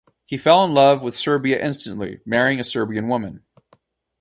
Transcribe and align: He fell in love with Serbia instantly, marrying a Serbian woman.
He 0.25 0.35
fell 0.35 0.65
in 0.65 0.73
love 0.73 1.03
with 1.03 1.13
Serbia 1.13 1.63
instantly, 1.63 2.21
marrying 2.25 2.59
a 2.59 2.63
Serbian 2.63 3.07
woman. 3.07 3.43